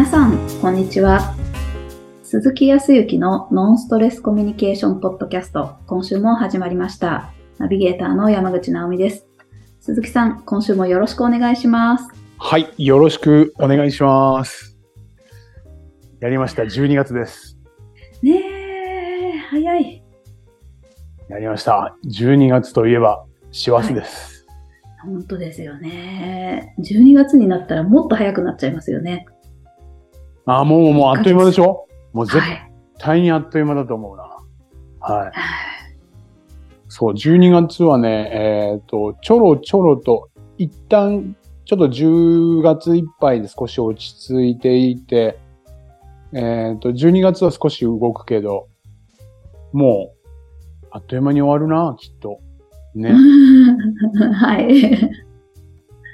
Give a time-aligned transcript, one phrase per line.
[0.00, 1.34] 皆さん、こんにちは。
[2.22, 7.34] 鈴木康之のノンストレスコミュニケーションポッドキャスト、今週も始まりました。
[7.58, 9.26] ナビゲーターの山口直美です。
[9.78, 12.08] 鈴木さん、今週もよろしくお願いします。
[12.38, 14.78] はい、よろしくお願いします。
[16.20, 16.62] やりました。
[16.62, 17.58] 12月です。
[18.22, 18.40] ね
[19.34, 20.02] え、早い。
[21.28, 21.94] やりました。
[22.06, 24.46] 12月といえば、師走です。
[25.04, 26.74] 本当ですよね。
[26.78, 29.26] 12月になったらもっと早くなっちゃいますよね。
[30.58, 31.86] あ、もう、もうあっという間でしょ？
[32.12, 32.72] もう絶はい。
[32.98, 34.24] 対にあっという間だと思うな。
[35.00, 35.32] はい。
[36.88, 38.30] そう、12月はね、
[38.74, 40.28] えっ、と、ちょろちょろと、
[40.58, 45.38] 一旦、ちょっと10月いっぱいで少し落ち着いていて、
[46.32, 48.68] えっ、と、12月は少し動くけど、
[49.72, 52.40] もう、あっという間に終わるな、きっと。
[52.94, 53.12] ね。
[54.34, 55.10] はい。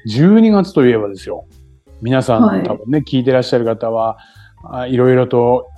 [0.09, 1.47] 12月といえばですよ。
[2.03, 4.19] 皆さん、はい多分ね、聞いてらっしゃる方は、
[4.71, 5.69] あいろいろと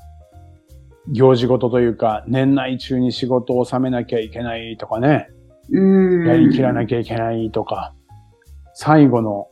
[1.09, 5.29] 行事事というか、年内中に仕事を収めなきゃいけないとかね、
[5.71, 6.27] うん。
[6.27, 7.95] やりきらなきゃいけないとか、
[8.75, 9.49] 最後の、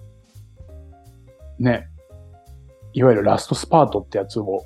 [1.59, 1.89] ね、
[2.93, 4.63] いわゆるラストスパートってやつを、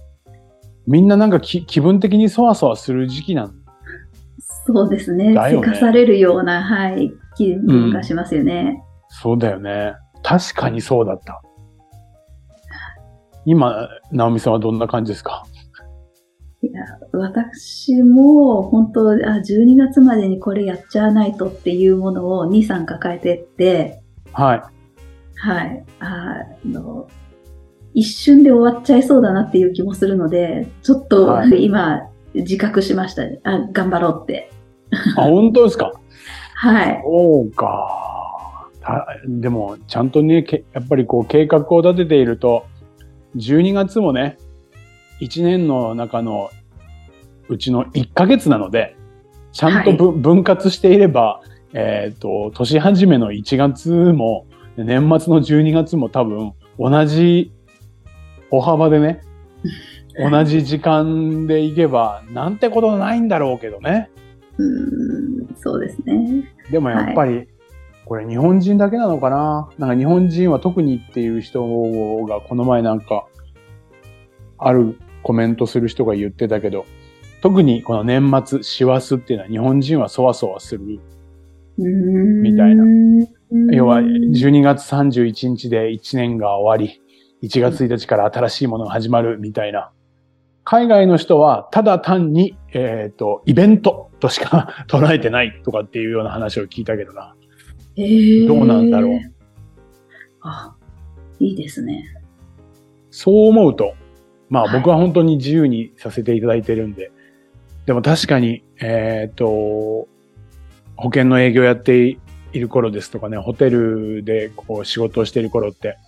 [0.87, 3.61] みんななんかき気分的にそわそわする時期なん
[4.67, 5.35] そうですね。
[5.35, 8.83] ねせかされるような、はい、気分がしますよね。
[9.09, 9.95] そうだよね。
[10.23, 11.43] 確かにそうだった。
[13.51, 15.45] 今、直美さんはどんな感じですか？
[16.63, 24.01] いや、私も本当、あ、12月までにこれやっちゃわないとっていうものを2、3抱えてって、
[24.33, 24.63] はい。
[25.35, 27.09] はい、あの、
[27.95, 32.03] 一瞬で終わっちゃいそうだなっていう気もするので、ちょっと、はい 今、
[32.35, 33.41] 自覚しましたね。
[33.43, 34.51] あ、頑張ろうって。
[35.17, 35.93] あ、本当ですか？
[36.55, 37.03] はい。
[37.05, 38.69] そうか。
[38.83, 42.65] たでも、ちゃんとね、けやっぱりこう計画を立てていると、
[43.37, 44.39] 12月もね、
[45.21, 46.51] 1年の中の
[47.49, 48.97] うちの1ヶ月なので、
[49.53, 51.43] ちゃんとぶ、分割していれば、
[51.73, 54.47] えっ、と、年始めの1月も、
[54.77, 57.53] 年末の12月も多分、同じ
[58.51, 59.21] 歩幅でね、
[60.31, 64.11] 同じ時間で行けば、なんてことないんだろうけどね。
[64.59, 66.45] うーん、そうですね。
[66.71, 67.47] でもやっぱり、
[68.05, 69.69] これ日本人だけなのかな？
[69.79, 71.63] なんか日本人は特にっていう人
[72.27, 73.27] がこの前なんか、
[74.59, 76.87] あるコメントする人が言ってたけど、
[77.43, 81.01] 特にこの年末、師走っていうのは日本人はそわそわする。
[81.79, 82.85] みたいな
[83.73, 87.01] 要は12月31日で1年が終わり、
[87.43, 89.91] 1月1日から新しいものが始まるみたいな。
[90.63, 97.35] 海外の人はただ単に、えっ、と、イベントとしか 捉えてないとかっていうような話を聞いたけどな。
[98.01, 99.21] えーどうなんだろう。
[100.41, 100.75] あ、
[101.39, 102.05] いいですね。
[103.11, 103.95] そう思うと、
[104.49, 107.13] まあはい僕は本当に自由にさせていただいてるんで、
[107.87, 110.09] でも確かに、えっ、と、
[110.97, 112.19] 保険の営業やってい
[112.55, 115.99] る頃ですとかね、ホテルでこう仕事をしている頃って、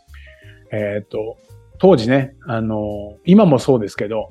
[0.70, 1.36] えっ、と、
[1.78, 4.28] 当時ね、あの、今もそうですけど、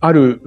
[0.00, 0.40] ある、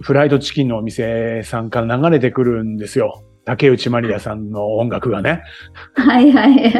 [0.00, 3.24] フライドチキンのお店さんから流れてくるんですよ。
[3.44, 5.42] 竹内まりやさんの音楽がね。
[5.94, 6.72] はいはい。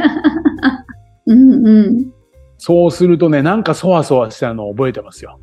[1.26, 2.12] うんうん。
[2.58, 5.40] そうするとね、なんかそわそわしたのを覚えてますよ。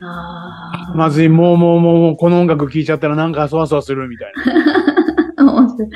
[0.00, 0.94] ああ。
[0.96, 4.32] まずい、もうもうもうこの音楽聴いちゃったらなんかそわそわするみたい
[5.44, 5.90] 面白い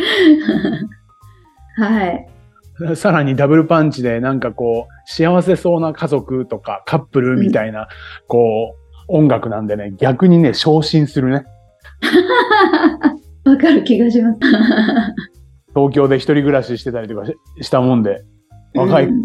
[1.78, 2.26] はい。
[2.80, 2.96] な。
[2.96, 7.88] さらにダブルパンチでなんかこう、幸せそうな家族とかカップルみたいな、
[8.28, 11.44] こう、音楽なんでね、逆にね、昇進するね。
[13.44, 14.38] わかる気がします。
[15.74, 18.24] 東京で一人暮らししてたりとかししたもんで、
[18.74, 19.22] 若い、うん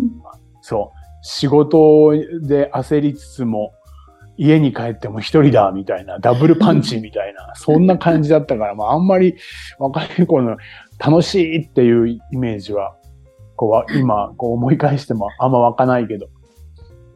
[0.61, 2.11] そう、仕事
[2.41, 3.73] で焦りつつも、
[4.38, 9.35] 家に帰っても一人だ、みたいな、ダブルパンチみたいな、 そんな感じだったから、まああんまり
[9.79, 10.57] 若い頃の
[11.00, 12.95] 楽しいっていうイメージは、
[13.56, 16.27] こうわ、今、こう思い返してもあんま湧かないけど。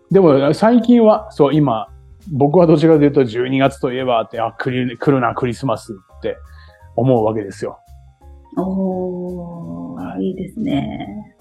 [0.09, 1.87] でも最近は、そう、今、
[2.31, 6.37] 僕はどちらかというと12月といえばって、あ、来る来るな、クリスマスって
[6.95, 7.79] 思うわけですよ。
[8.57, 11.35] おー、いいですね。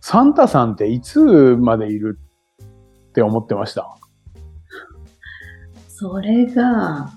[0.00, 2.18] サンタさんっていつまでいる
[2.62, 3.86] って思ってました？
[5.88, 7.10] それが、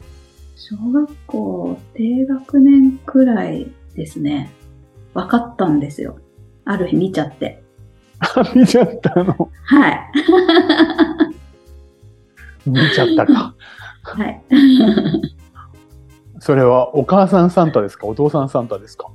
[0.56, 4.52] 小学校低学年くらいですね。
[5.14, 6.20] 分かったんですよ。
[6.66, 7.64] ある日見ちゃって。
[8.56, 9.50] 見ちゃったの？
[9.66, 10.00] はい。
[12.66, 13.56] 見ちゃったか。
[14.04, 14.42] はい。
[16.40, 18.08] それはお母さんサンタですか？
[18.08, 19.08] お父さんサンタですか？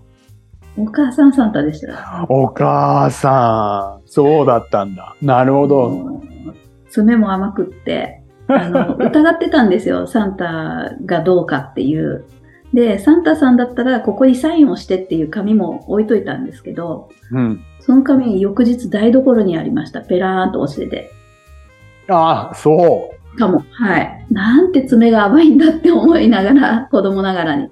[0.79, 1.97] お母さんサンタでしたよ。
[2.29, 4.09] お母さん。
[4.09, 5.17] そうだったんだ。
[5.23, 6.21] なるほど。
[6.91, 10.07] 爪も甘くって、あの、疑ってたんですよ。
[10.07, 12.27] サンタがどうかっていう。
[12.75, 17.65] で、サンタさんだったら、ここにサインをしてっていう紙も置いといたんですけど、うん。
[17.81, 20.03] その紙、翌日台所にありました。
[20.03, 21.11] ペラーンと落ちてて。
[22.09, 23.17] ああ、そう。
[23.37, 23.65] かも。
[23.73, 24.27] はい。
[24.31, 27.69] なんて爪が甘いんだって思いながら、 子供ながらに。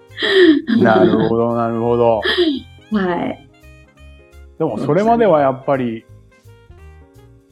[0.82, 2.20] なるほど、なるほど。
[2.92, 3.48] はい。
[4.58, 6.04] でもそれまではやっぱり、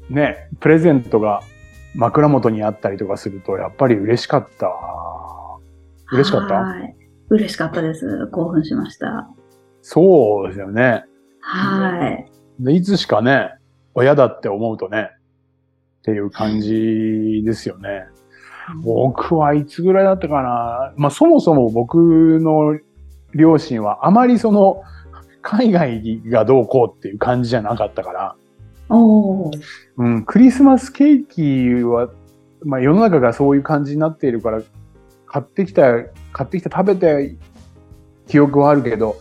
[0.08, 1.40] ね、プレゼントが
[1.94, 4.70] 枕元にあったりとかすると、やっぱり嬉しかった。
[6.12, 6.54] 嬉しかった？
[6.54, 6.96] はい。
[7.30, 8.28] 嬉しかったです。
[8.32, 9.28] 興奮しました。
[9.80, 11.04] そうですよね。
[11.40, 12.30] はい。
[12.60, 13.50] でいつしかね、
[13.94, 15.10] 親だって思うとね、
[16.02, 18.06] っていう感じですよね。
[18.82, 20.93] 僕はいつぐらいだったかな。
[20.96, 22.78] まあそもそも僕の
[23.34, 24.82] 両親はあまりその
[25.43, 28.34] 海外がどうこうっていう感じじゃなかったから。
[29.96, 32.10] うん、クリスマスケーキは、
[32.64, 34.60] まあ世の中がそういう感じになっているから、
[35.26, 35.82] 買ってきた、
[36.32, 37.06] 買ってきて食べた
[38.26, 39.16] 記憶はあるけど、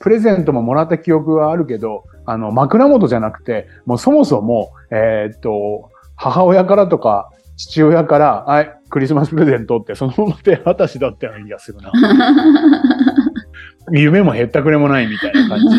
[0.00, 11.90] プレゼントももらった記憶はあるけど、あの、枕元じゃなくて、もうそもそも、えーっと、母親からとか、父親から、はい、クリスマスプレゼントってそのまま手渡しだったような気がするな。
[13.92, 15.66] 夢もへったくれもないみたいな感じ。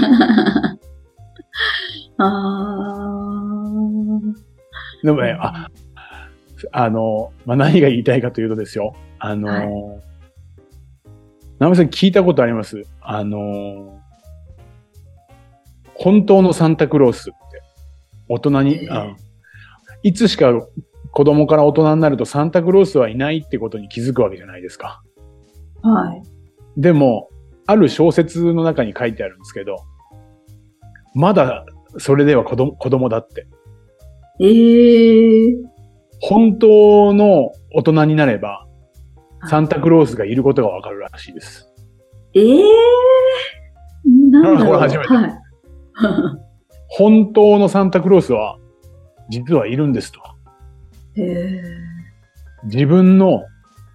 [2.17, 5.03] あー。
[5.03, 5.69] でもね、あ、
[6.71, 8.95] あの、まあ、何が言いたいかというとですよ。
[9.19, 9.67] あの、はい
[11.59, 12.83] ナミさん聞いたことあります？
[13.01, 13.99] あの、
[15.95, 17.39] 本当のサンタクロースって、
[18.29, 19.07] 大人に、ええあ
[20.03, 20.53] いつしか
[21.11, 25.01] 子供から大人になるとサンタクロースはいないってことに気づくわけじゃないですか。
[25.81, 26.23] はい。
[26.79, 27.29] でも、
[27.65, 29.77] ある小説の中に書いてあるんですけど、
[31.15, 31.65] まだ
[31.97, 33.47] それでは子供子供だって。
[34.39, 35.77] えー。
[36.19, 38.67] 本当の大人になれば、
[39.49, 41.71] サンタクロースがいることがわかるらしいです。
[42.33, 42.63] えー。
[44.31, 44.65] なんだろう。
[44.65, 45.31] これ初めてはい。
[46.89, 48.57] 本当のサンタクロースは、
[49.29, 50.21] 実はいるんですと。
[51.15, 51.61] へー。
[52.63, 53.43] 自分の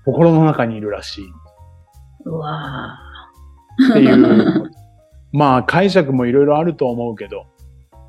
[0.05, 1.25] 心の中にいるらしい。
[2.25, 2.99] うわ
[3.91, 4.71] っていう、
[5.33, 7.47] まあ解釈もいろいろあると思うけど、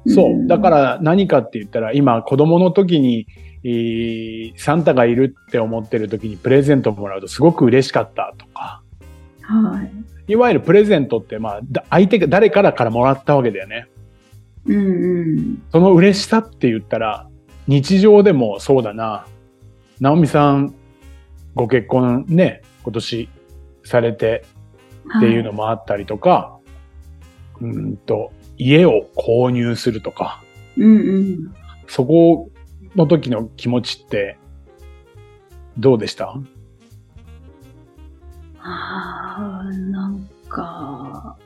[0.07, 0.47] そう。
[0.47, 3.27] だから何かって言ったら、今子供の時に、
[3.63, 8.81] えーサンタがいるって思ってる時にプレゼントもらうとすごく嬉しかったとか、
[9.41, 9.69] ら。
[9.71, 9.91] はい。
[10.27, 13.87] いわゆるプレゼントって、まあ、だ相手が誰からからもらったわけだよね。
[14.65, 15.63] うんうん。
[15.71, 17.29] その嬉しさって言ったら、
[17.67, 19.25] 日常でもそうだな。
[19.99, 20.75] 直美さん、
[21.55, 23.29] ご結婚ね、今年
[23.83, 24.45] されて
[25.17, 26.57] っていうのもあったりとか、
[27.61, 30.43] うーんと、家を購入するとか、
[30.77, 31.53] うんうん。
[31.87, 32.51] そこ
[32.95, 34.37] の時の気持ちって、
[35.77, 36.35] どうでした？
[38.59, 41.37] ああ、なんか、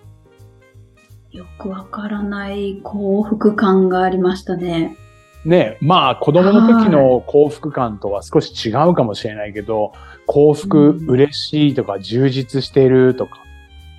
[1.38, 4.98] よくわからない幸福感がありましたね。
[5.46, 9.94] ねまあ子供の時の幸福感とは少し違うかもしれないけど、
[10.26, 13.38] 幸福、うん嬉しいとか充実しているとか、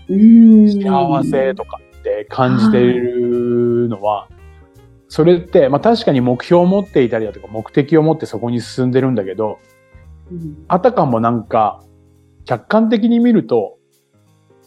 [0.09, 0.83] うーん。
[0.83, 4.27] 幸せとかって感じているのは、
[5.09, 9.61] それって、まあ確かに目標を持っていたりだとか目的を持ってそこに進んでるんだけど、
[10.33, 11.85] うんあたかもなんか
[12.47, 13.78] 客観的に見ると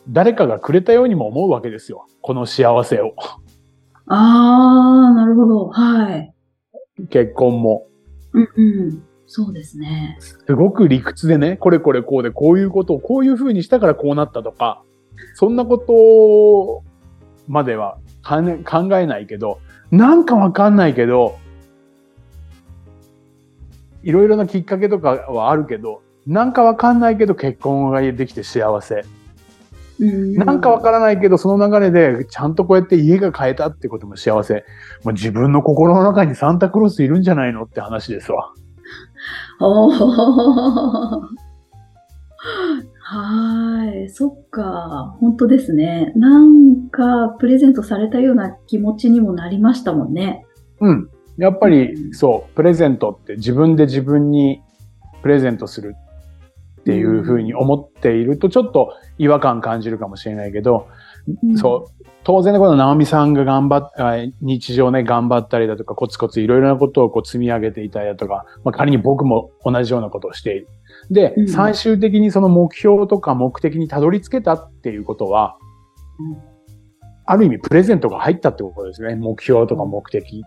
[0.10, 2.08] 誰かがくれたようにも思うわけですよ。
[2.22, 3.14] この幸せを。
[4.08, 5.68] ああ、なるほど。
[5.70, 6.34] はい。
[7.10, 7.88] 結婚も。
[8.34, 9.04] うんうん。
[9.28, 10.18] そうですね。
[10.20, 14.84] すごく理屈でね、これこれこうでこういうことをこういう風にしたからこうなったとか、
[15.36, 16.84] そんなこと
[17.48, 18.42] までは考
[18.98, 21.38] えないけど、なんかわかんないけど、
[24.04, 29.06] いろいろなきっかけとかはあるけど、なんかわかんないけど結婚ができて幸せ。
[30.02, 34.66] うんなんかわからないけど、その流れでちゃんとこうやって家が買えたってことも幸せ。
[35.04, 38.52] もう自分の心の中にサンタクロースいるんじゃないのって話ですわ。
[39.62, 39.96] おー
[43.04, 44.10] はーい。
[44.10, 45.16] そっか。
[45.20, 46.14] 本当ですね。
[46.16, 50.46] なんか、プレゼントされたような気持ちにもなりましたもんね。
[50.80, 51.10] うん。
[51.38, 54.62] やっぱりうんそう、プレゼントって自分で自分に
[55.22, 55.96] プレゼントする
[56.82, 60.88] っていうふうに思っているとちょっと違和感感じるかもしれないけど、
[61.56, 70.68] そう、当然のこと、直美さんが頑張っあ日常ね、頑張ったりだとか、コツコツいろいろなことをこう積み上げていたりだとか、まあ、仮に僕も同じようなことをしている。
[71.12, 75.58] で、うん最終的にその目標とか目的にたどり着けたっていうことは、
[76.20, 76.52] うん
[77.24, 79.16] ある意味プレゼントが入ったってことですね。
[79.16, 80.44] 目標とか目的。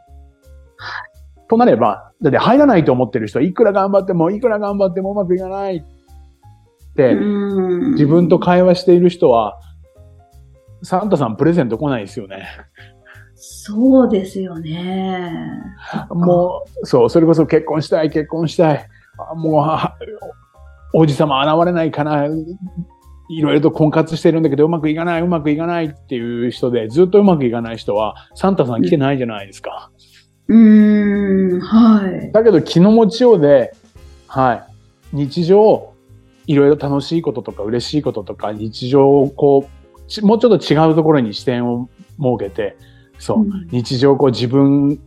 [1.49, 5.85] となれば、だって入らないと思ってる人はいくら頑張っても、いくら頑張ってもうまくいかない
[6.97, 9.59] 自分と会話している人は、
[10.83, 12.47] サンタさんプレゼント来ないですよね。
[13.35, 15.51] そうですよね。
[16.11, 18.87] もう、そう、それこそ結婚したい、結婚したい。
[19.31, 19.97] あもうは、
[20.93, 22.27] 王子様現れないかな。
[23.29, 29.91] いろいろと婚活してるんだけど、うまくいかない、うまくいかないっていう人で、ずっとうまくいかない人は、サンタさん来てないじゃないですか。
[30.49, 32.33] うーん、はい。
[32.33, 33.73] だけど気の持ちようで、
[34.27, 35.17] はい。
[35.17, 35.94] 日常、
[36.47, 42.77] いろいろ楽しいこととか嬉しいこととか、日常をこう、ちもうちょっと違うところに視点を設けて、
[43.19, 45.01] そう、うん日常こう自分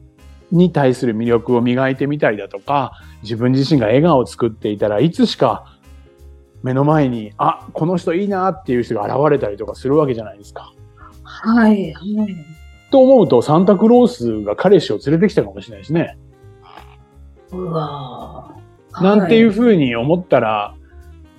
[0.51, 5.77] に対する魅力を磨いてみたりだとか、自分自身が笑顔を作っていたらいつしか
[6.63, 10.73] 目の前に、あ、この人いいなっていう人が現れたりとかするわけじゃないですか。
[11.23, 12.35] はい、はい。
[12.91, 16.17] と思うと、サンタクロースが彼氏を連れてきたかもしれないですね。
[17.51, 20.75] うわーなんていうはふうに思ったら、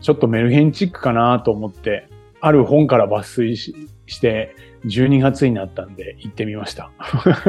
[0.01, 2.09] ちょっとメルヘンチックかなと思って、
[2.41, 3.75] ある本から抜粋し
[4.07, 6.91] して、12月になったんで行ってみました。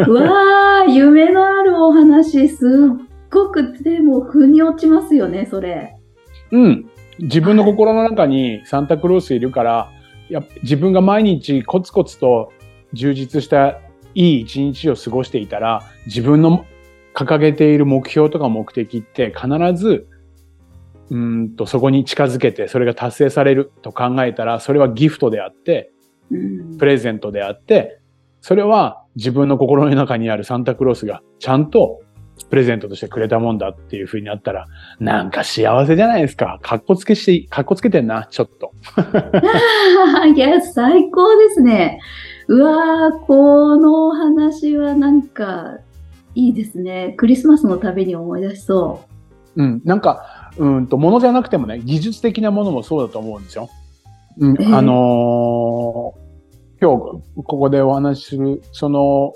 [0.07, 2.69] う わー、夢のあるお話、すっ
[3.29, 5.95] ごく、でも、腑に落ちますよね、それ。
[6.51, 6.89] うん。
[7.19, 9.91] 自分の心の中にサンタクロースいるから、
[10.29, 12.51] や自分が毎日コツコツと
[12.93, 13.79] 充実した
[14.15, 16.65] いい一日を過ごしていたら、自分の
[17.13, 20.07] 掲げている目標とか目的って必ず、
[21.09, 25.91] うーんとそこに近づけて、それが達成されると考えたら、それはギフトであって、
[26.31, 27.99] うんプレゼントであって、
[28.41, 32.01] それは自分の心の中にあるサンタクロースがちゃんと
[32.49, 34.67] プレゼントとしてくれたもんだっていう風になったら、
[34.99, 36.59] なんか幸せじゃないですか。
[36.61, 38.71] かっこつけして、かっこつけてんな、ちょっと。
[40.35, 41.99] いや、最高ですね。
[42.47, 45.77] うわー、このお話はなんか、
[46.35, 47.13] いいですね。
[47.17, 49.01] クリスマスのたびに思い出しそ
[49.55, 53.69] うん、なんか、うんと、ものじゃなくてもね、技術的なものもそうだと思うんですよ。
[54.37, 56.29] うん、ええあのー
[56.81, 59.33] 今日ここでお話しする、その、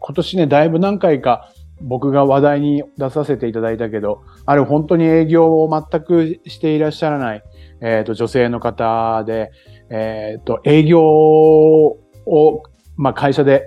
[0.00, 7.42] 今年ね、だいぶ何回か僕が話題に出させていただいたけど、ある本当に営業を全くしていらっしゃらない、
[7.82, 9.50] えっ、と、女性の方で、
[9.90, 12.62] えっ、と、営業を、
[12.96, 13.66] まあ、会社で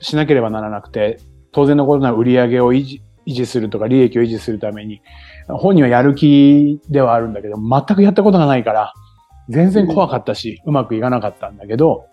[0.00, 1.18] しなければならなくて、
[1.52, 5.02] 当然のことなら売り上げを維持維持するとか利益を維持するために、
[5.58, 8.92] 本人はやる気ではあるんだけど、全くやったことがないから、
[9.48, 12.06] 全然怖かったし、うまくいかなかったんだけど、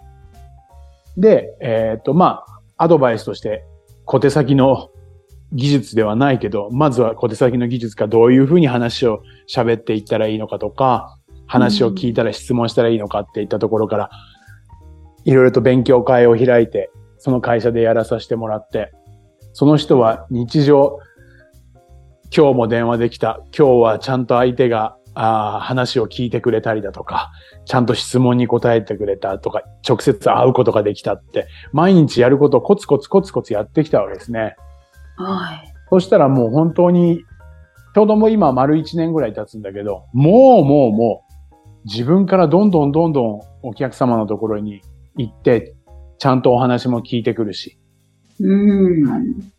[1.18, 2.44] で、えっ、と、ま
[2.78, 3.66] あ、アドバイスとして、
[4.06, 4.90] 小手先の
[5.54, 11.18] 技術ではないけど、まずは小手先の技術かどういうふうに話を喋っていったらいいのかとか、
[11.48, 14.10] 話を聞いたら質問したらいいのかっていったところから、
[15.26, 18.92] いろいろと勉強会を開いて、その会社でやらさせてもらって、
[19.54, 21.00] その人は日常、
[22.36, 23.40] 今日も電話できた。
[23.58, 27.32] 今日はちゃんと相手があー話を聞いてくれたりだとか、
[27.66, 34.56] ちゃんと質問に答えてくれたとか、直接会うことができたって、毎日やることをコツコツコツコツやってきたわけですね。
[35.18, 35.24] う。
[35.24, 35.74] はい。
[35.90, 37.24] そしたらもう本当に、
[37.96, 44.82] ちょうどもう今丸1年ぐらい経つんだけど、もうもうもう、自分からどんどんどんどんお客様のところに
[45.16, 45.76] 行って、
[46.20, 47.80] ちゃんとお話も聞いてくるし、
[48.40, 49.57] うん。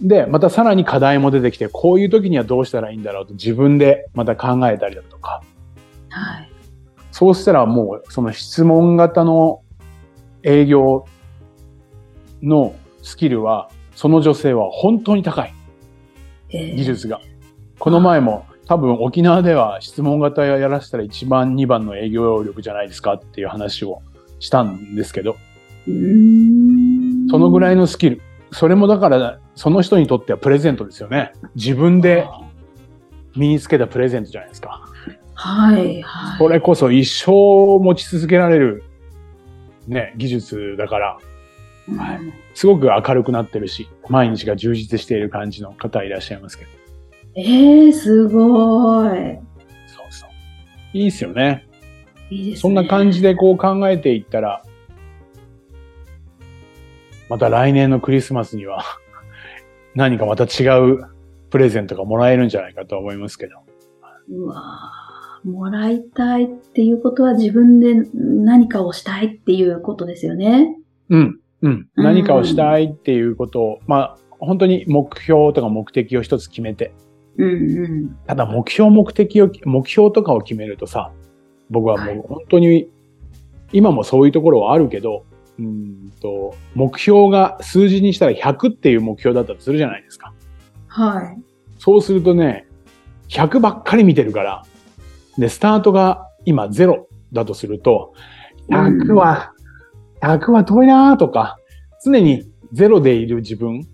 [0.00, 5.42] で、またさらに課題も出てきて、こういう時にはどうしたらいいんだろうと自分でまた考えたりだとか、
[6.10, 6.50] はい。
[7.10, 9.62] そうしたらもうその質問型の
[10.42, 11.04] 営業
[12.42, 15.52] のスキルは、その女性は本当に高い。
[16.50, 17.20] えー技術が。
[17.78, 24.02] この前も多分沖縄では質問型やらせたら1番2番の営業力じゃないですかっていう話を
[24.40, 25.36] したんですけど、
[25.86, 28.20] うーんそのぐらいのスキル。
[28.52, 31.32] それもだから、その人にとってはプレゼントですよね。
[31.56, 32.28] 自分で
[33.34, 34.84] 身につけたプレゼントじゃないですか。
[35.34, 36.38] はい、はい。
[36.38, 37.32] これこそ一生
[37.80, 38.84] 持ち続けられる、
[39.88, 41.18] ね、技術だから、
[41.96, 46.70] はいうんすごく明るくなってるし、毎日が充実している感じの方いらっしゃいますけど。
[47.36, 49.08] えー、すごい。
[49.86, 50.30] そうそう。
[50.92, 51.66] いいですよね。
[52.30, 52.60] いいですね。
[52.60, 54.62] そんな感じでこう考えていったら、
[57.28, 58.84] また来年のクリスマスには
[59.94, 61.04] 何かまた違う
[61.50, 63.56] プレゼントがもらえるんじゃないかと思いますけど。
[64.30, 70.76] うわーもらいたいっていうことは自分で何かをしたいっていうことですよね。
[71.08, 71.70] うん、うん。
[71.70, 76.92] うん何かをしたいっていうことを、まあ本当に目標とか目的を一つ決めて、
[77.36, 78.16] うんうん。
[78.26, 81.12] ただ目標目的を、目標とかを決めるとさ、
[81.70, 82.88] 僕はもう本当に、
[83.72, 85.24] 今もそういうところはあるけど、
[85.58, 90.32] うんと、目標が数字にしたら100っていう目標だったとするじゃないですか。
[90.86, 91.38] はい。
[91.78, 92.66] そうするとね、
[93.28, 94.62] 100ばっかり見てるから、
[95.36, 98.12] で、スタートが今0だとすると、
[98.70, 99.52] 100は、
[100.22, 101.58] 100は遠いなとか、
[102.04, 103.86] 常に0でいる自分、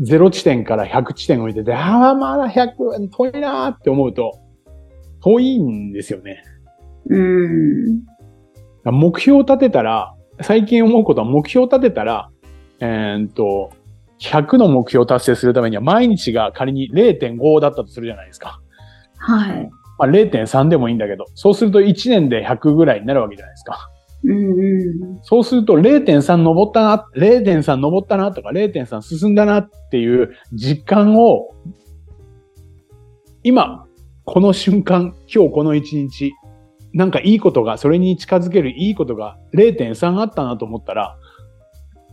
[0.00, 4.38] 0地点から100地点を見てて、ああ、まだ100遠いなって思うと、
[5.22, 6.42] 遠いんですよね。
[7.08, 8.02] うん。
[8.84, 12.30] 目標を立てたら、最近思うことは目標を立てたら、
[12.80, 13.70] えーっと、
[14.20, 18.60] 100の目標を達成するためには毎日が仮に0.5だったとするじゃないですか。
[19.18, 19.70] はい。
[19.98, 23.90] まあ、0.3でもいいんだけど、そうすると1年で100ぐらいになるわけじゃないですか。
[24.24, 25.18] うんうん。
[25.22, 31.50] そうすると0.3登ったな、0.3登ったなとか0.3進んだなっていう実感を、
[33.42, 33.84] 今、
[34.24, 36.32] この瞬間、今日この一日、
[36.94, 41.16] なんかいいことが、それに近づけるいいことが0.3あったなと思ったら、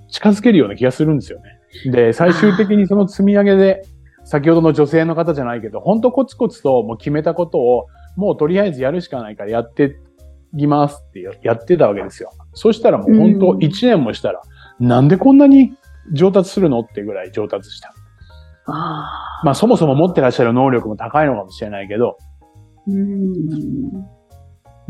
[0.10, 1.92] 近づけるような気がするんですよね。
[1.92, 3.84] で、最終的にその積み上げで、
[4.24, 9.98] 先ほどの女性の方じゃないけど、本当コツコツともう決めたことを、もうとりあえずやるしかないからやって
[10.58, 12.32] きますってやってたわけですよ。
[12.54, 14.42] そしたらもう本当うん1年もしたら、
[14.80, 15.74] なんでこんなに
[16.12, 17.94] 上達するのってぐらい上達した。
[18.66, 19.46] ああ。
[19.46, 22.18] まあそもそも持ってらっしゃる能力も高いのかもしれないけど、
[22.88, 23.34] うん。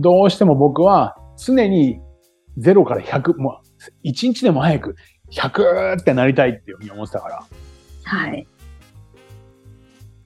[0.02, 2.00] どうしても僕は常に
[2.60, 3.62] 0から100、も
[4.04, 4.96] う1日でも早く
[5.32, 7.46] 100ってなりたいっていうふうに思ってたから、
[8.04, 8.48] はい。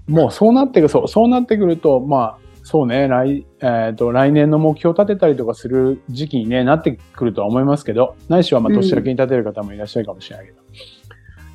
[0.07, 8.75] もうそうなってくる、そう、そうなってくると、まあ、そうね、来、えっ、と、来年の目標を立てたりとかする時期にね、なってくるとは思いますけど、ないしはまあうん。
[8.75, 10.59] 年明けに立てる方もいらっしゃるかもしれないけど、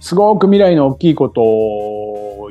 [0.00, 2.48] すごく未来の大きいことを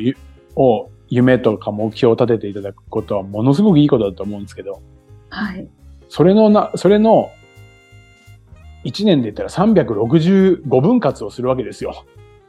[1.07, 4.81] 夢とか目標を立てていただくことはものすごくいいことだと思うんですけど、
[5.29, 5.67] はい。
[6.09, 7.31] それのな、それの、
[8.85, 12.05] 1年で言ったら365分割をするわけですよ。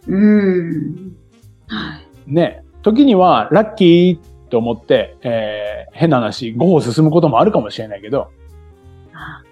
[0.06, 1.16] うん。
[1.66, 2.32] はい。
[2.32, 2.64] ね。
[2.82, 8.30] 時には、ラッキーと思って、えー、変な話、5歩進むこともあるかもしれないけど、
[9.12, 9.42] あ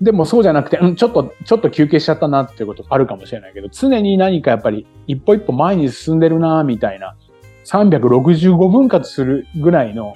[0.00, 7.16] でもそうじゃなくて、うん、ちょっと、ちょっと休憩しちゃったなっていうことあるかもしれないけど、常に何かやっぱり一歩一歩前に進んでるな、みたいな、
[7.64, 10.14] 365分割するぐらいの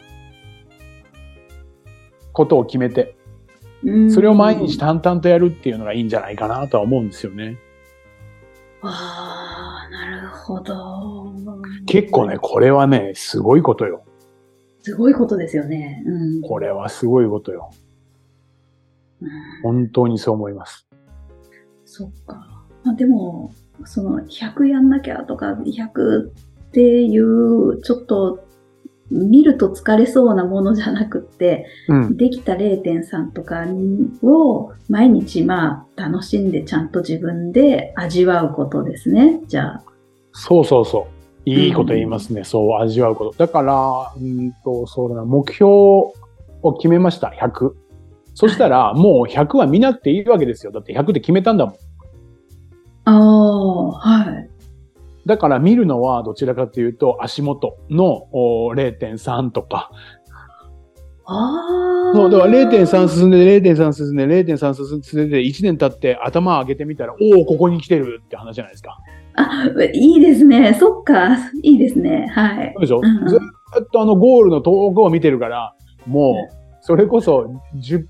[2.40, 3.16] ことを決めて、
[3.85, 7.59] うんそれを毎日淡々とやるっていうのがいいんじゃないかなとは思うんですよね。
[8.83, 11.33] ああ、なるほど。
[11.87, 14.05] 結構ね、これはね、すごいことよ。
[14.83, 16.03] すごいことですよね。
[16.07, 16.40] うん。
[16.40, 17.70] これはすごいことよ。
[19.20, 19.29] うん
[19.62, 20.87] 本当にそう思います。
[21.85, 22.64] そっか。
[22.85, 23.53] まあ、でも、
[23.85, 28.46] その100やんなきゃとか、100っていう、ちょっと、
[29.11, 32.16] 見ると疲れそうなものじゃなくって、うん。
[32.16, 33.64] できた0.3とか
[34.23, 39.40] を毎日まあ楽しんでちゃんと自分で味わうことですね。
[39.46, 39.83] じゃあ。
[40.33, 41.20] そうそうそう。
[41.44, 42.44] いいこと言いますね。
[42.44, 43.37] そう、味わうこと。
[43.37, 46.12] だから、うんと、そうだな、目標を
[46.77, 47.29] 決めました。
[47.29, 47.73] 100。
[48.35, 50.73] そしたら、もう100は見なくていいわけですよ。
[50.73, 51.75] だって100って決めたんだもん。
[53.07, 54.50] ああ、はい。
[55.31, 59.93] だから見るのはどちらかというと足元のお0.3とか。
[61.25, 62.12] ああ。
[62.12, 68.99] そう、だから0.3進んで0.3進んで0.3進んで1年経って頭上げてみたら、おお、ここに来てるって話じゃないですか。
[69.37, 70.77] あ、いいですね。
[70.81, 71.37] そっか。
[71.62, 72.27] いいですね。
[72.35, 72.81] はいそう。
[72.81, 75.77] でしょ、うんうんずっとあのゴールの遠くを見てるから、
[76.09, 78.05] もう、それこそ10、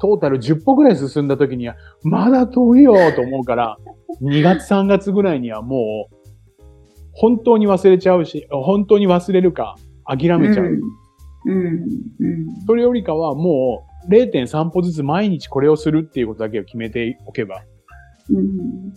[0.00, 3.76] トータル10歩ぐらい進んだ時には、まだ遠いよと思うから、
[4.22, 6.17] 2月3月ぐらいにはもう、
[7.20, 9.76] 本当に忘れちゃうし、本当に忘れるか、
[10.06, 10.66] 諦めちゃう。
[10.66, 10.80] うん。
[11.46, 11.64] うん。
[12.20, 12.66] うん。
[12.66, 17.62] それよりかはもう0.3歩ずつ毎日これをするっていうことだけを決めておけば、
[18.30, 18.94] うん。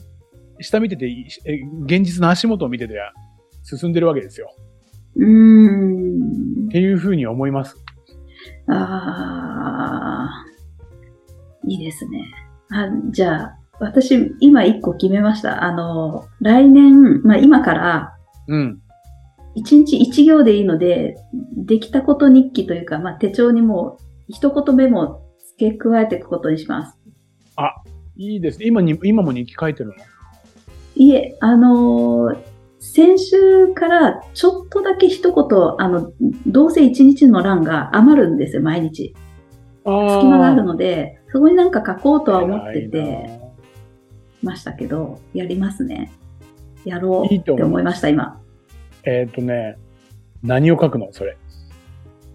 [0.60, 2.93] 下見てて、え現実の足元を見てて
[3.63, 4.53] 進んでるわけですよ。
[5.15, 6.67] うんっ。
[6.69, 7.75] ていうふうに思います。
[8.67, 10.45] ああ、
[11.67, 12.23] いいですね。
[12.69, 15.63] あじゃあ、私、今一個決めました。
[15.63, 18.13] あの、来年、まあ今から、
[18.48, 18.82] うん。
[19.56, 21.17] 一日一行でいいので、
[21.58, 25.22] できたこと日記というか、まあ手帳にもう一言メモ
[25.58, 26.98] 付け加えていくことにします。
[28.15, 28.67] いいですね。
[28.67, 29.96] 今に、今も日記書いてるの？
[30.96, 32.38] いえ、あのー
[32.84, 35.46] 先週からちょっとだけ一言、
[35.78, 36.12] あの、
[36.48, 39.13] どうせ一日の欄が余るんですよ、毎日。
[39.86, 43.40] あ隙間があるので、そこになんか書こうとは思ってて
[44.43, 46.12] ましたけど、やりますね。
[46.86, 48.23] やろうって思いました、今。
[48.23, 48.41] な
[49.04, 49.77] えっ、とね、
[50.43, 51.10] 何を書くの？
[51.12, 51.38] それ。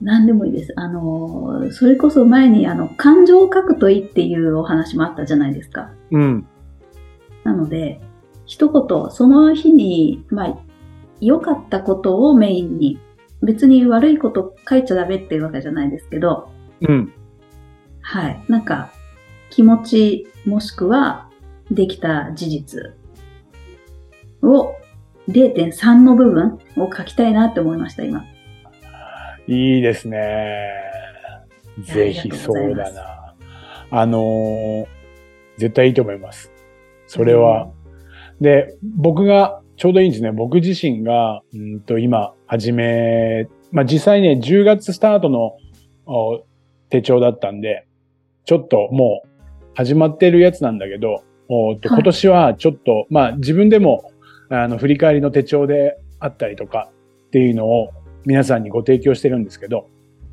[0.01, 0.73] 何でもいいです。
[0.77, 5.91] あの、それこそ前にあの、感情を書くといいっていうお話もあったじゃないですか。
[6.11, 6.47] うん。
[7.45, 8.01] なので、
[8.45, 10.59] 一言、その日に、まあ、
[11.21, 12.99] 良かったことをメインに、
[13.43, 16.51] 別に悪いこと書いちゃダメっていうわけじゃないですけど、
[16.83, 17.13] うん。
[18.03, 18.45] はい。
[18.49, 18.91] なんか、
[19.51, 21.26] 気持ち、もしくは、
[21.71, 22.81] できた事実
[24.43, 24.75] を、
[25.29, 28.25] 0.3の部分を書きたいなって思いました、今。
[29.49, 30.71] いいですね。
[31.81, 33.35] ぜひそうだな。
[33.91, 34.87] あのー
[35.59, 36.53] 絶対いいと思います。
[37.07, 37.71] それは。
[38.41, 40.33] で、僕がちょうどいいんですね。
[40.33, 45.57] 僕自身が、うんと今始め、まあ実際ね、10月スタートの
[46.07, 46.45] お
[46.91, 47.87] 手帳だったんで、
[48.45, 49.29] ちょっともう
[49.75, 54.13] 始まってるやつなんだけど、おーっとはい今年はちょっと、まあ自分でも
[54.49, 56.91] あの振り返りの手帳であったりとか
[57.29, 57.91] っていうのを
[58.25, 59.89] 皆さんにご提供してるんですけど、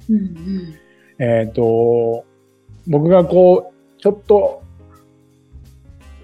[0.09, 0.75] うんうん。
[1.19, 2.25] えっ、と、
[2.87, 4.63] 僕がこう、ちょっと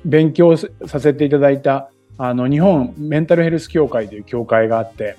[0.03, 5.15] 勉強させていただいた、あの、日本メンタルヘルス協会という協会があって、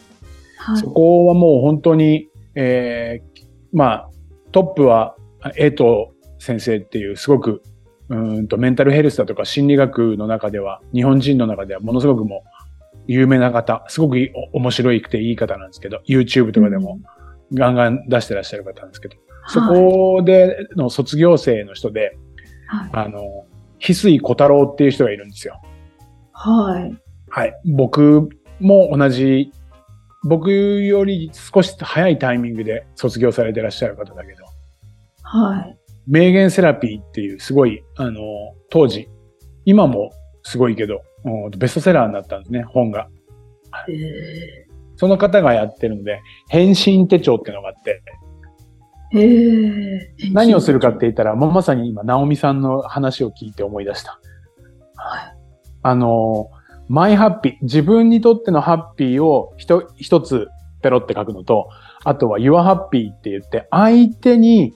[0.59, 0.91] はいそ。
[0.91, 4.11] こはもう本当に、えーまあ、
[4.53, 5.17] トップは、
[5.57, 7.63] 江藤先生っていう、すごく、
[8.11, 12.61] うーんと、メンタルヘルスだとか心理学の中では、日本人の中ではものすごくもう、
[13.07, 14.17] 有名な方、すごく
[14.53, 17.01] 面白いくていい方なんですけど、YouTube とかでも
[17.55, 22.17] ガンガン出してらっしゃる方なんですけど、そこでの卒業生の人で、
[22.67, 22.91] はい。
[22.93, 23.47] あの、
[23.81, 25.61] 翡翠小太郎っていう人がいるんですよ。
[26.33, 26.97] はい。
[27.29, 27.55] はい。
[27.65, 28.29] 僕
[28.61, 29.53] も同じ、
[30.23, 34.45] 僕より少し早いタイミングで卒業されてらっしゃる方だけど、
[35.23, 35.80] はい。
[36.07, 38.21] 名言セラピーっていうすごい、あの、
[38.71, 39.09] 当時、
[39.65, 40.11] 今も
[40.43, 43.09] すごいけど、うんベストセラーになったんですね、本が。
[43.89, 48.03] ええその方がやってるので、返信手帳っていうのがあって、
[49.13, 50.13] へえ。
[50.33, 54.21] 何をするかって言ったら、もうまさに今、ナオミさんの話を聞いて思い出した。
[54.97, 55.37] はい。
[55.83, 56.51] あの、
[56.89, 60.49] マイハッピー、自分にとってのハッピーを一一つ
[60.83, 61.71] ペロって書くのと、
[62.05, 64.75] あとは Your Happy って言って、相手に、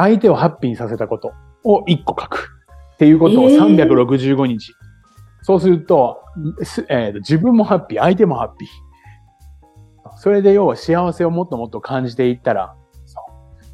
[0.00, 1.32] 相手をハッピーにさせたこと
[1.64, 2.48] を一個書く。
[2.94, 4.74] っていうことをえー365日。
[5.42, 6.22] そうすると、
[6.62, 8.68] すえーと自分もハッピー、相手もハッピー。
[10.16, 12.74] それで要は幸せをもっともっと感じていったら、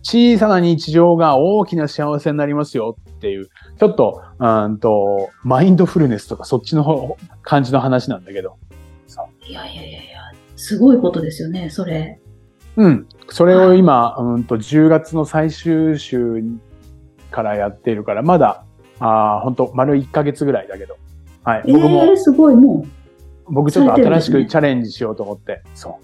[0.03, 8.57] 小さな日常が大きな幸せになりますよっていう、ちょっと、うーんと、マインドフルネスとかそっちの方感じの話なんだけど。
[9.49, 10.21] いやいやいやいや、
[10.55, 12.21] すごいことですよね、それ。
[12.77, 13.07] うん。
[13.29, 16.43] それを今、うんと、10月の最終週
[17.31, 18.65] からやっているから、まだ、
[18.99, 20.97] ああ、本当丸1ヶ月ぐらいだけど。
[21.45, 21.63] はい。
[21.67, 22.87] 僕も、ええすごい、も
[23.49, 25.63] 僕ちょっと新しくチャレンジしようと思って。
[25.75, 25.99] そ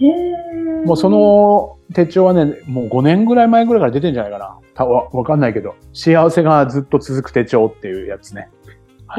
[0.00, 0.04] う。
[0.04, 0.06] う。
[0.06, 0.86] へえ。
[0.86, 4.56] もうそ、の手帳はね、もう5年ぐらい前ぐらいから出てんじゃないかな。
[4.74, 8.48] たわわかんないけど、幸せがずっと続く手帳っていうやつね。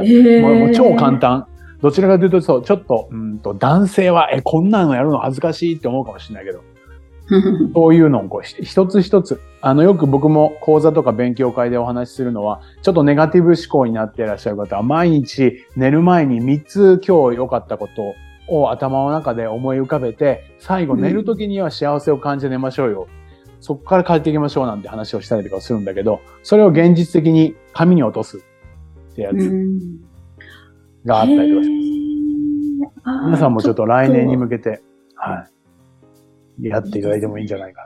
[0.01, 1.17] ええもうもう超簡。
[1.19, 1.47] 単。
[1.81, 6.61] どちらかというと、そう、ちょっと、うんと、男性は、え、こんなのやるの恥ずかしいって思うかもしれないけど、
[7.73, 18.13] そういうのをこう、ひ一つ一つ、あの、よく僕も講座とか勉強会でお話しするのは、ちょっとネガティブ思考になっていらっしゃる方は、毎日寝る前に3つ今日良かったこと
[18.53, 23.07] を頭の中で思い浮かべて、最後寝る時には幸せを感じて寝ましょうよ。
[23.59, 30.10] そこから変えていきましょうなんて話をしたりとかするんだけど、それを現実的に紙に落とすってやつうん。
[31.05, 33.25] があったりとかします。
[33.25, 34.81] 皆さんもちょっと来年に向けて、
[35.15, 35.47] は
[36.59, 36.67] い。
[36.67, 37.81] やっていただいてもいいんじゃないか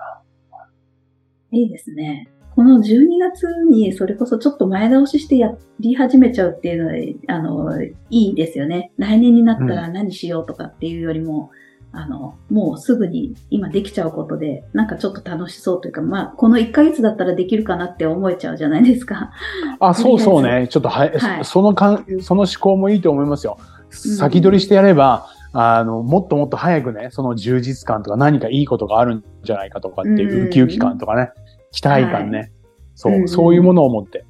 [1.52, 2.28] いいですね。
[2.56, 8.92] この12月にそれこそちょっと前倒ししてやり始めちゃうっていうのは、あの、いいですよね。
[8.98, 11.52] 来年になったら何しようとかっていうよりも、
[11.98, 19.16] あの、もうすぐに今できちゃうことで、なんかちょっと楽しそうというか、まあ、この1ヶ月だったらできるかなって思えちゃうじゃないですか。
[19.16, 19.32] な。
[19.80, 20.68] あ、そうそうね。
[20.70, 23.58] ちょっとは、はいそのかん、その思考もいいと思いますよ。
[23.90, 31.32] 先取りしてやれば、あの、もっともっと早くね、その充実感とか何かいいことがあるんじゃないかとかっていううんウキウキ感とかね、
[31.72, 32.52] 期待感ね。
[32.94, 34.26] そう、うんそういうものを持って。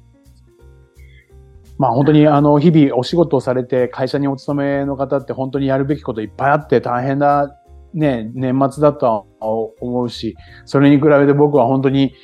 [1.78, 7.56] まあ本当にあの、日々お仕事をされて会社にお勤めの方って本当にやるべきこといっぱいあって大変だ、
[7.94, 9.24] ね、年末だとは
[9.80, 12.14] 思うし、それに比べて僕は本当に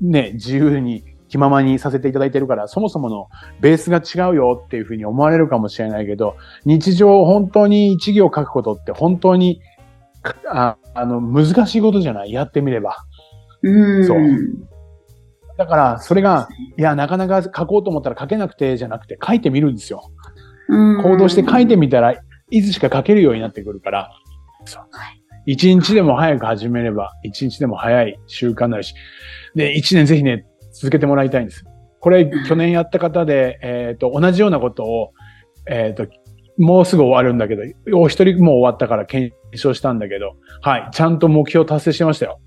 [0.00, 3.28] ね、自由に気ままにさせていただいてるから、そもそもの
[3.60, 9.60] ベースが違うよっていうふうに思われるかもしれないけど、日常本当に一行書くことって本当に
[10.48, 12.32] ああの難しいことじゃない？
[12.32, 12.96] やってみれば。
[13.62, 14.06] うん。
[14.06, 14.18] そう
[15.56, 20.10] だから、それが、いや、なかなか書こうと思ったら書けなくてじゃなくて、書いてみるんですよ。
[20.68, 21.02] うん。
[21.02, 22.14] 行動して書いてみたら、
[22.50, 24.10] いつしか書けるようになってくるから、
[24.64, 24.84] そう
[25.46, 28.94] 一日でも早く始めれば、一日でも早い習慣になるし、
[29.54, 31.64] で、一年ぜひね、続けてもらいたいんです。
[32.00, 35.12] これ、去年やった方で、えっ、と、同じようなことを、
[35.68, 36.06] えっ、と、
[36.58, 37.62] もうすぐ終わるんだけど、
[37.98, 42.40] お一人もう終わったから検証したんだけど、はい、ちゃんと目標達成してましたよ。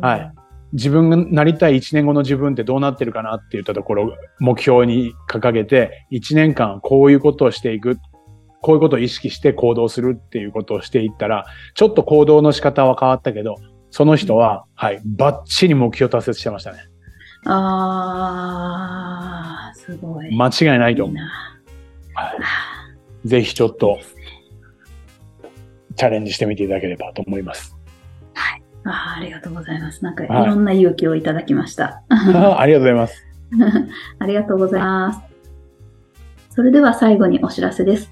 [0.00, 0.37] はい。
[0.72, 7.98] 自分がなりたい1年後の自分ってどうなってるかなって言ったところ、目標に掲げて、1年間こういうことをしていく。
[8.60, 13.54] こういうことを意識して行動するっていうことをしていったら、ちょっと行動の仕方は変わったけど、
[13.90, 16.78] その人は、はい、バッチリ目標達成してましたね。
[17.46, 20.36] あー、すごい。
[20.36, 21.16] 間違いないと思う。
[21.16, 21.30] いいな
[22.14, 22.34] は
[23.24, 24.00] い、ぜひちょっと、
[25.94, 27.77] チャレンジしてみていただければと思います。
[28.88, 30.04] あーありがとうございます。
[30.04, 32.02] なんかいろんな勇気をいただきました。
[32.08, 33.24] ありがとうございます。
[34.18, 35.20] ありがとうございます。
[36.50, 38.10] それでは最後にお知らせです。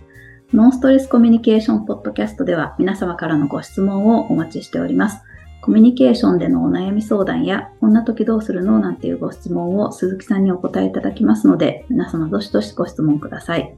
[0.52, 5.20] ノンストレスコミュニケーションポッドキャストでは皆様からのご質問をお待ちしております。
[5.62, 13.76] コミュニケーションでのお悩み相談や、こんな時どうするのなんていうご質問を鈴木さんにお答えいただきますので、皆様どしどしご質問ください。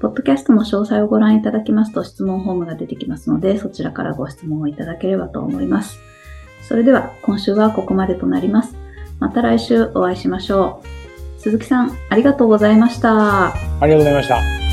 [0.00, 5.98] ポッドキャストの詳細をご覧いただきますと質問フォームが出てきますので、そちらからご質問をいただければと思います。
[6.62, 8.76] それでは今週はここまでとなります。
[9.18, 11.40] また来週お会いしましょう。
[11.40, 13.48] 鈴木さん、ありがとうございました。
[13.48, 14.67] ありがとうございました。